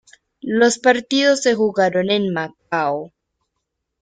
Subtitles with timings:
[0.57, 3.13] Los partidos se jugaron en Macao.